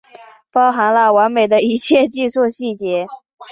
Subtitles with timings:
[0.51, 3.05] 包含了完美的一切技术细节